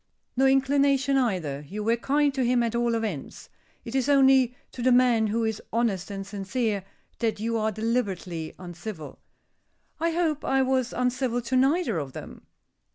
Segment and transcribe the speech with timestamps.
[0.35, 1.63] "No inclination, either.
[1.67, 3.49] You were kind to him at all events.
[3.85, 6.83] It is only to the man who is honest and sincere
[7.19, 9.19] that you are deliberately uncivil."
[9.99, 12.47] "I hope I was uncivil to neither of them."